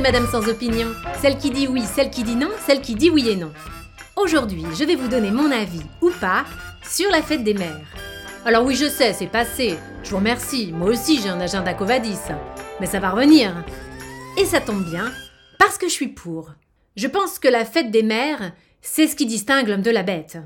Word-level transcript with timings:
Madame 0.00 0.26
sans 0.26 0.48
opinion. 0.48 0.88
Celle 1.20 1.36
qui 1.36 1.50
dit 1.50 1.68
oui, 1.68 1.82
celle 1.82 2.10
qui 2.10 2.22
dit 2.22 2.34
non, 2.34 2.48
celle 2.66 2.80
qui 2.80 2.94
dit 2.94 3.10
oui 3.10 3.28
et 3.28 3.36
non. 3.36 3.52
Aujourd'hui, 4.16 4.64
je 4.74 4.84
vais 4.84 4.94
vous 4.94 5.08
donner 5.08 5.30
mon 5.30 5.50
avis, 5.50 5.82
ou 6.00 6.10
pas, 6.20 6.44
sur 6.82 7.10
la 7.10 7.22
fête 7.22 7.44
des 7.44 7.54
mères. 7.54 7.86
Alors 8.44 8.64
oui, 8.64 8.74
je 8.74 8.88
sais, 8.88 9.12
c'est 9.12 9.26
passé. 9.26 9.76
Je 10.02 10.10
vous 10.10 10.16
remercie. 10.16 10.72
Moi 10.72 10.88
aussi, 10.88 11.20
j'ai 11.20 11.28
un 11.28 11.40
agenda 11.40 11.74
Covadis. 11.74 12.18
Mais 12.80 12.86
ça 12.86 13.00
va 13.00 13.10
revenir. 13.10 13.64
Et 14.38 14.44
ça 14.44 14.60
tombe 14.60 14.84
bien, 14.84 15.12
parce 15.58 15.78
que 15.78 15.88
je 15.88 15.92
suis 15.92 16.08
pour. 16.08 16.50
Je 16.96 17.06
pense 17.06 17.38
que 17.38 17.48
la 17.48 17.64
fête 17.64 17.90
des 17.90 18.02
mères, 18.02 18.52
c'est 18.80 19.06
ce 19.06 19.16
qui 19.16 19.26
distingue 19.26 19.68
l'homme 19.68 19.82
de 19.82 19.90
la 19.90 20.02
bête. 20.02 20.38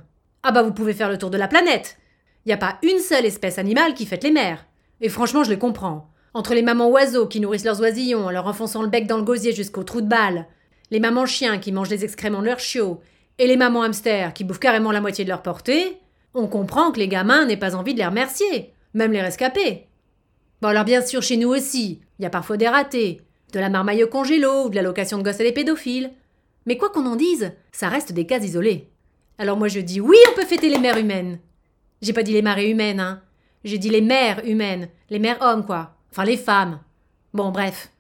Ah 0.42 0.52
bah 0.52 0.62
vous 0.62 0.72
pouvez 0.72 0.92
faire 0.92 1.08
le 1.08 1.18
tour 1.18 1.30
de 1.30 1.38
la 1.38 1.48
planète. 1.48 1.98
Il 2.44 2.48
n'y 2.48 2.55
a 2.55 2.58
pas 2.58 2.78
une 2.83 2.98
seule 2.98 3.27
espèce 3.27 3.58
animale 3.58 3.94
qui 3.94 4.06
fête 4.06 4.24
les 4.24 4.33
mères. 4.33 4.66
Et 5.00 5.08
franchement, 5.08 5.44
je 5.44 5.50
les 5.50 5.58
comprends. 5.58 6.10
Entre 6.36 6.52
les 6.52 6.60
mamans 6.60 6.90
oiseaux 6.90 7.26
qui 7.26 7.40
nourrissent 7.40 7.64
leurs 7.64 7.80
oisillons 7.80 8.26
en 8.26 8.30
leur 8.30 8.46
enfonçant 8.46 8.82
le 8.82 8.90
bec 8.90 9.06
dans 9.06 9.16
le 9.16 9.22
gosier 9.22 9.54
jusqu'au 9.54 9.84
trou 9.84 10.02
de 10.02 10.06
balle, 10.06 10.44
les 10.90 11.00
mamans 11.00 11.24
chiens 11.24 11.56
qui 11.56 11.72
mangent 11.72 11.88
les 11.88 12.04
excréments 12.04 12.42
de 12.42 12.44
leurs 12.44 12.60
chiots, 12.60 13.00
et 13.38 13.46
les 13.46 13.56
mamans 13.56 13.84
hamsters 13.84 14.34
qui 14.34 14.44
bouffent 14.44 14.58
carrément 14.58 14.92
la 14.92 15.00
moitié 15.00 15.24
de 15.24 15.30
leur 15.30 15.41
portée, 15.41 15.96
on 16.34 16.46
comprend 16.46 16.92
que 16.92 16.98
les 16.98 17.08
gamins 17.08 17.46
n'aient 17.46 17.56
pas 17.56 17.74
envie 17.74 17.94
de 17.94 18.00
les 18.00 18.06
remercier, 18.06 18.74
même 18.92 19.12
les 19.12 19.22
rescapés. 19.22 19.86
Bon 20.60 20.68
alors 20.68 20.84
bien 20.84 21.00
sûr 21.00 21.22
chez 21.22 21.38
nous 21.38 21.48
aussi, 21.48 22.02
il 22.18 22.24
y 22.24 22.27
a 22.27 22.30
parfois 22.30 22.58
des 22.58 22.68
ratés, 22.68 23.22
de 23.55 23.58
la 23.58 23.70
marmaille 23.70 24.05
au 24.05 24.08
congélo 24.08 24.66
ou 24.66 24.68
de 24.68 24.77
la 24.77 24.82
location 24.82 25.16
de 25.16 25.22
gosses 25.22 25.41
à 25.41 25.44
des 25.44 25.52
pédophiles. 25.52 26.10
Mais 26.66 26.77
quoi 26.77 26.91
qu'on 26.91 27.06
en 27.06 27.16
dise, 27.16 27.52
ça 27.72 27.88
reste 27.88 28.12
des 28.12 28.27
cas 28.27 28.41
isolés. 28.41 28.91
Alors 29.38 29.56
moi 29.56 29.68
je 29.68 29.80
dis 29.80 30.02
oui, 30.02 30.18
on 30.30 30.34
peut 30.34 30.44
fêter 30.44 30.68
les 30.68 30.80
mères 30.80 30.98
humaines. 30.98 31.38
J'ai 32.02 32.12
pas 32.12 32.22
dit 32.22 32.34
les 32.34 32.42
marées 32.42 32.68
humaines, 32.68 33.00
hein. 33.00 33.22
J'ai 33.64 33.78
dit 33.78 33.89
les 33.89 34.02
mères 34.02 34.42
humaines, 34.44 34.91
les 35.08 35.18
mères 35.18 35.41
hommes 35.41 35.64
quoi. 35.64 35.95
Enfin 36.17 36.25
les 36.25 36.39
femmes. 36.39 36.81
Bon 37.34 37.50
bref. 37.50 37.91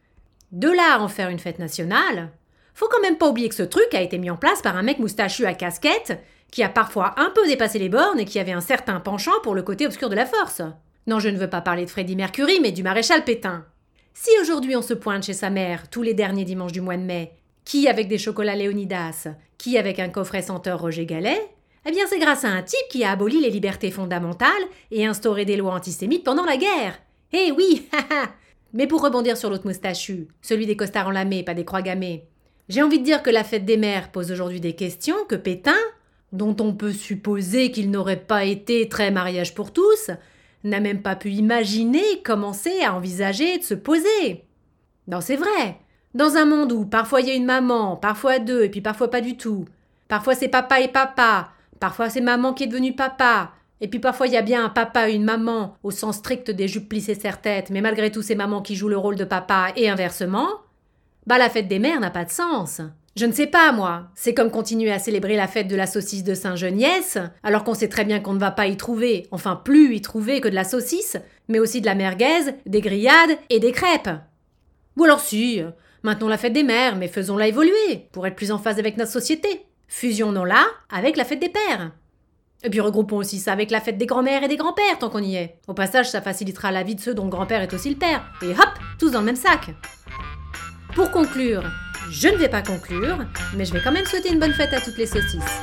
De 0.50 0.70
là 0.70 0.94
à 0.94 1.00
en 1.00 1.08
faire 1.08 1.28
une 1.28 1.38
fête 1.38 1.58
nationale, 1.58 2.30
faut 2.72 2.88
quand 2.90 3.02
même 3.02 3.18
pas 3.18 3.28
oublier 3.28 3.50
que 3.50 3.54
ce 3.54 3.62
truc 3.62 3.92
a 3.92 4.00
été 4.00 4.16
mis 4.16 4.30
en 4.30 4.38
place 4.38 4.62
par 4.62 4.74
un 4.74 4.82
mec 4.82 4.98
moustachu 4.98 5.44
à 5.44 5.52
casquette 5.52 6.18
qui 6.50 6.62
a 6.62 6.70
parfois 6.70 7.12
un 7.18 7.28
peu 7.28 7.46
dépassé 7.46 7.78
les 7.78 7.90
bornes 7.90 8.18
et 8.18 8.24
qui 8.24 8.38
avait 8.38 8.52
un 8.52 8.62
certain 8.62 9.00
penchant 9.00 9.38
pour 9.42 9.54
le 9.54 9.62
côté 9.62 9.84
obscur 9.84 10.08
de 10.08 10.14
la 10.14 10.24
force. 10.24 10.62
Non, 11.06 11.18
je 11.18 11.28
ne 11.28 11.36
veux 11.36 11.50
pas 11.50 11.60
parler 11.60 11.84
de 11.84 11.90
Freddie 11.90 12.16
Mercury, 12.16 12.58
mais 12.62 12.72
du 12.72 12.82
maréchal 12.82 13.22
Pétain. 13.22 13.66
Si 14.14 14.30
aujourd'hui 14.40 14.76
on 14.76 14.82
se 14.82 14.94
pointe 14.94 15.24
chez 15.24 15.34
sa 15.34 15.50
mère 15.50 15.90
tous 15.90 16.00
les 16.00 16.14
derniers 16.14 16.46
dimanches 16.46 16.72
du 16.72 16.80
mois 16.80 16.96
de 16.96 17.02
mai, 17.02 17.34
qui 17.66 17.86
avec 17.86 18.08
des 18.08 18.16
chocolats 18.16 18.56
Léonidas, 18.56 19.28
qui 19.58 19.76
avec 19.76 19.98
un 19.98 20.08
coffret 20.08 20.40
senteur 20.40 20.80
Roger 20.80 21.04
Gallet, 21.04 21.50
eh 21.84 21.90
bien 21.90 22.06
c'est 22.08 22.18
grâce 22.18 22.46
à 22.46 22.48
un 22.48 22.62
type 22.62 22.88
qui 22.88 23.04
a 23.04 23.10
aboli 23.10 23.42
les 23.42 23.50
libertés 23.50 23.90
fondamentales 23.90 24.50
et 24.90 25.04
instauré 25.04 25.44
des 25.44 25.58
lois 25.58 25.74
antisémites 25.74 26.24
pendant 26.24 26.46
la 26.46 26.56
guerre. 26.56 26.98
Eh 27.32 27.52
oui, 27.52 27.88
Mais 28.72 28.86
pour 28.86 29.02
rebondir 29.02 29.36
sur 29.36 29.48
l'autre 29.48 29.66
moustachu, 29.66 30.28
celui 30.42 30.66
des 30.66 30.76
costards 30.76 31.08
enlamés, 31.08 31.42
pas 31.42 31.54
des 31.54 31.64
croix 31.64 31.82
gammées, 31.82 32.28
j'ai 32.68 32.82
envie 32.82 32.98
de 32.98 33.04
dire 33.04 33.22
que 33.22 33.30
la 33.30 33.44
fête 33.44 33.64
des 33.64 33.76
mères 33.76 34.10
pose 34.10 34.32
aujourd'hui 34.32 34.60
des 34.60 34.74
questions 34.74 35.16
que 35.28 35.36
Pétain, 35.36 35.72
dont 36.32 36.56
on 36.60 36.74
peut 36.74 36.92
supposer 36.92 37.70
qu'il 37.70 37.90
n'aurait 37.90 38.24
pas 38.24 38.44
été 38.44 38.88
très 38.88 39.10
mariage 39.10 39.54
pour 39.54 39.72
tous, 39.72 40.10
n'a 40.64 40.80
même 40.80 41.00
pas 41.00 41.16
pu 41.16 41.30
imaginer 41.30 42.22
commencer 42.24 42.82
à 42.82 42.94
envisager 42.94 43.58
de 43.58 43.62
se 43.62 43.74
poser. 43.74 44.44
Non, 45.06 45.20
c'est 45.20 45.36
vrai. 45.36 45.78
Dans 46.14 46.36
un 46.36 46.44
monde 46.44 46.72
où 46.72 46.84
parfois 46.84 47.20
il 47.20 47.28
y 47.28 47.30
a 47.30 47.34
une 47.34 47.44
maman, 47.44 47.96
parfois 47.96 48.40
deux, 48.40 48.64
et 48.64 48.68
puis 48.68 48.80
parfois 48.80 49.10
pas 49.10 49.20
du 49.20 49.36
tout. 49.36 49.64
Parfois 50.08 50.34
c'est 50.34 50.48
papa 50.48 50.80
et 50.80 50.88
papa, 50.88 51.50
parfois 51.78 52.10
c'est 52.10 52.20
maman 52.20 52.52
qui 52.52 52.64
est 52.64 52.68
devenue 52.68 52.94
papa, 52.94 53.52
et 53.80 53.88
puis 53.88 53.98
parfois 53.98 54.26
il 54.26 54.32
y 54.32 54.38
a 54.38 54.42
bien 54.42 54.64
un 54.64 54.68
papa 54.68 55.08
et 55.08 55.14
une 55.14 55.24
maman, 55.24 55.76
au 55.82 55.90
sens 55.90 56.16
strict 56.16 56.50
des 56.50 56.68
jupes 56.68 56.88
plissées 56.88 57.14
serre-tête, 57.14 57.70
mais 57.70 57.80
malgré 57.80 58.10
tout 58.10 58.22
c'est 58.22 58.34
maman 58.34 58.62
qui 58.62 58.76
joue 58.76 58.88
le 58.88 58.98
rôle 58.98 59.16
de 59.16 59.24
papa 59.24 59.68
et 59.76 59.88
inversement. 59.88 60.48
Bah 61.26 61.38
la 61.38 61.50
fête 61.50 61.68
des 61.68 61.78
mères 61.78 62.00
n'a 62.00 62.10
pas 62.10 62.24
de 62.24 62.30
sens. 62.30 62.80
Je 63.16 63.24
ne 63.24 63.32
sais 63.32 63.46
pas, 63.46 63.72
moi. 63.72 64.08
C'est 64.14 64.34
comme 64.34 64.50
continuer 64.50 64.92
à 64.92 64.98
célébrer 64.98 65.36
la 65.36 65.48
fête 65.48 65.68
de 65.68 65.76
la 65.76 65.86
saucisse 65.86 66.22
de 66.22 66.34
Saint-Geniès, 66.34 67.16
alors 67.42 67.64
qu'on 67.64 67.72
sait 67.72 67.88
très 67.88 68.04
bien 68.04 68.20
qu'on 68.20 68.34
ne 68.34 68.38
va 68.38 68.50
pas 68.50 68.66
y 68.66 68.76
trouver, 68.76 69.26
enfin 69.30 69.56
plus 69.56 69.94
y 69.94 70.02
trouver 70.02 70.42
que 70.42 70.48
de 70.48 70.54
la 70.54 70.64
saucisse, 70.64 71.16
mais 71.48 71.58
aussi 71.58 71.80
de 71.80 71.86
la 71.86 71.94
merguez, 71.94 72.52
des 72.66 72.82
grillades 72.82 73.38
et 73.48 73.58
des 73.58 73.72
crêpes. 73.72 74.10
Ou 74.98 75.04
alors 75.04 75.20
si, 75.20 75.62
maintenons 76.02 76.28
la 76.28 76.36
fête 76.36 76.52
des 76.52 76.62
mères, 76.62 76.96
mais 76.96 77.08
faisons-la 77.08 77.48
évoluer, 77.48 78.06
pour 78.12 78.26
être 78.26 78.36
plus 78.36 78.52
en 78.52 78.58
phase 78.58 78.78
avec 78.78 78.98
notre 78.98 79.12
société. 79.12 79.48
Fusionnons-la 79.88 80.66
avec 80.90 81.16
la 81.16 81.24
fête 81.24 81.40
des 81.40 81.48
pères. 81.48 81.92
Et 82.64 82.70
puis 82.70 82.80
regroupons 82.80 83.16
aussi 83.16 83.38
ça 83.38 83.52
avec 83.52 83.70
la 83.70 83.80
fête 83.80 83.98
des 83.98 84.06
grands-mères 84.06 84.42
et 84.42 84.48
des 84.48 84.56
grands-pères 84.56 84.98
tant 84.98 85.10
qu'on 85.10 85.22
y 85.22 85.36
est. 85.36 85.58
Au 85.68 85.74
passage, 85.74 86.10
ça 86.10 86.20
facilitera 86.20 86.72
la 86.72 86.82
vie 86.82 86.94
de 86.94 87.00
ceux 87.00 87.14
dont 87.14 87.24
le 87.24 87.30
grand-père 87.30 87.62
est 87.62 87.72
aussi 87.74 87.90
le 87.90 87.96
père. 87.96 88.24
Et 88.42 88.50
hop, 88.50 88.70
tous 88.98 89.10
dans 89.10 89.20
le 89.20 89.26
même 89.26 89.36
sac. 89.36 89.70
Pour 90.94 91.10
conclure, 91.10 91.62
je 92.10 92.28
ne 92.28 92.36
vais 92.36 92.48
pas 92.48 92.62
conclure, 92.62 93.18
mais 93.56 93.64
je 93.64 93.72
vais 93.72 93.80
quand 93.82 93.92
même 93.92 94.06
souhaiter 94.06 94.32
une 94.32 94.40
bonne 94.40 94.54
fête 94.54 94.72
à 94.72 94.80
toutes 94.80 94.96
les 94.96 95.06
saucisses. 95.06 95.60